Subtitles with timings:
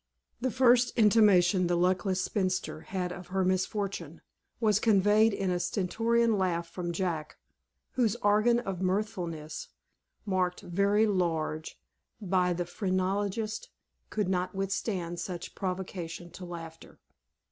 [0.39, 4.21] The first intimation the luckless spinster had of her misfortune,
[4.59, 7.37] was conveyed in a stentorian laugh from Jack,
[7.91, 9.67] whose organ of mirthfulness,
[10.25, 11.79] marked very large
[12.19, 13.69] by the phrenologist,
[14.09, 16.97] could not withstand such a provocation to laughter.